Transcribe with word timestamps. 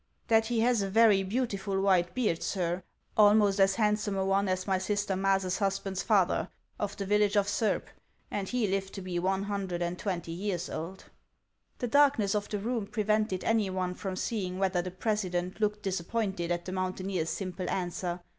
"That 0.29 0.47
he 0.47 0.61
has 0.61 0.81
a 0.81 0.89
very 0.89 1.21
beautiful 1.21 1.79
white 1.79 2.15
beard, 2.15 2.41
sir; 2.41 2.81
almost 3.15 3.59
as 3.59 3.75
handsome 3.75 4.17
a 4.17 4.25
one 4.25 4.47
as 4.47 4.65
my 4.65 4.79
sister 4.79 5.13
Maase's 5.13 5.59
husband's 5.59 6.01
father, 6.01 6.49
of 6.79 6.97
the 6.97 7.05
village 7.05 7.35
of 7.37 7.47
Surb; 7.47 7.85
and 8.31 8.49
he 8.49 8.65
lived 8.67 8.95
to 8.95 9.01
be 9.03 9.19
one 9.19 9.43
hundred 9.43 9.83
and 9.83 9.99
twenty 9.99 10.31
years 10.31 10.71
old." 10.71 11.05
The 11.77 11.87
darkness 11.87 12.33
of 12.33 12.49
the 12.49 12.57
room 12.57 12.87
prevented 12.87 13.43
any 13.43 13.69
one 13.69 13.93
from 13.93 14.15
seeing 14.15 14.57
whether 14.57 14.81
the 14.81 14.89
president 14.89 15.61
looked 15.61 15.83
disappointed 15.83 16.49
at 16.49 16.65
the 16.65 16.71
moun 16.71 16.93
taineer's 16.93 17.29
simple 17.29 17.69
answer. 17.69 18.21